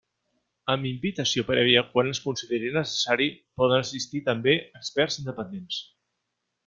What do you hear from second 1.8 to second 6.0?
quan es considere necessari, poden assistir també experts independents.